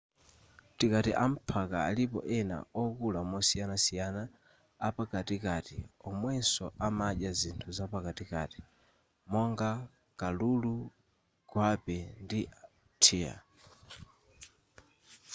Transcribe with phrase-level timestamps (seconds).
[0.77, 4.23] tikati amphaka alipo ena okula mosiyanasiyana
[4.87, 5.77] apakatikati
[6.09, 8.59] omwenso amadya zinthu zapakatikati
[9.31, 9.71] monga
[10.19, 10.75] kalulu
[11.49, 12.41] gwape ndi
[13.07, 13.37] deer